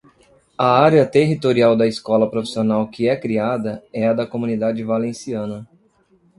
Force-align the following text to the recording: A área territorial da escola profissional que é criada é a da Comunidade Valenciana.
A 0.57 0.65
área 0.87 1.05
territorial 1.05 1.73
da 1.77 1.85
escola 1.85 2.25
profissional 2.33 2.83
que 2.87 3.07
é 3.07 3.15
criada 3.15 3.83
é 3.93 4.07
a 4.07 4.13
da 4.13 4.25
Comunidade 4.25 4.83
Valenciana. 4.83 5.69